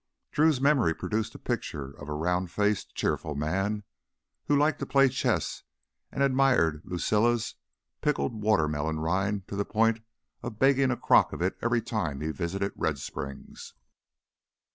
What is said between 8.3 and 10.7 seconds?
watermelon rind to the point of